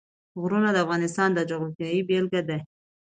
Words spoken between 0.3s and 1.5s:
غرونه د افغانستان د